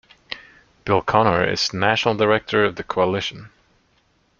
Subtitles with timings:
[0.83, 3.51] Bill Connor is national director of the coalition.